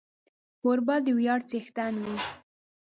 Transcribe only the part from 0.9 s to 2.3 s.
د ویاړ څښتن وي.